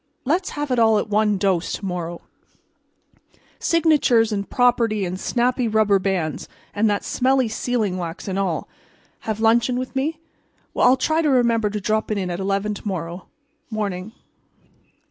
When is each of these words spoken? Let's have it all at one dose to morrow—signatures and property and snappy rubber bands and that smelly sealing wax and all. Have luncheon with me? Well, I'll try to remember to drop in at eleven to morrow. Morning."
Let's 0.25 0.49
have 0.57 0.71
it 0.73 0.79
all 0.79 0.97
at 0.97 1.09
one 1.11 1.37
dose 1.37 1.73
to 1.73 1.85
morrow—signatures 1.85 4.31
and 4.31 4.49
property 4.49 5.05
and 5.05 5.19
snappy 5.19 5.67
rubber 5.67 5.99
bands 5.99 6.49
and 6.73 6.89
that 6.89 7.03
smelly 7.05 7.47
sealing 7.47 7.97
wax 7.97 8.27
and 8.27 8.39
all. 8.39 8.67
Have 9.29 9.39
luncheon 9.39 9.77
with 9.77 9.95
me? 9.95 10.19
Well, 10.73 10.87
I'll 10.87 10.97
try 10.97 11.21
to 11.21 11.29
remember 11.29 11.69
to 11.69 11.79
drop 11.79 12.09
in 12.09 12.31
at 12.31 12.39
eleven 12.39 12.73
to 12.73 12.87
morrow. 12.87 13.27
Morning." 13.69 14.11